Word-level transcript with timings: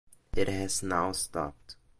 It 0.35 0.47
has 0.47 0.81
now 0.81 1.11
stopped. 1.11 1.75